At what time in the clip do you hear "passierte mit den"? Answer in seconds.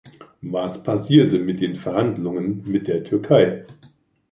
0.81-1.75